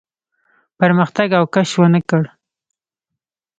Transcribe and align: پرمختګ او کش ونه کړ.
پرمختګ 0.79 1.29
او 1.39 1.45
کش 1.53 1.69
ونه 1.77 2.01
کړ. 2.09 2.23